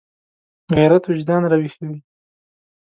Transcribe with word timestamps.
غیرت 0.77 1.03
وجدان 1.07 1.41
راویښوي 1.51 1.99